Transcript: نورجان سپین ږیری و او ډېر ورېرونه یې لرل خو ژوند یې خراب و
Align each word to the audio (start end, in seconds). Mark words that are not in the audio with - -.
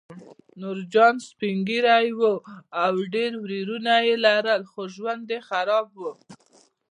نورجان 0.59 1.15
سپین 1.29 1.57
ږیری 1.67 2.09
و 2.17 2.21
او 2.83 2.95
ډېر 3.13 3.31
ورېرونه 3.43 3.93
یې 4.05 4.15
لرل 4.25 4.61
خو 4.71 4.81
ژوند 4.93 5.25
یې 5.33 5.39
خراب 5.49 5.87
و 6.01 6.03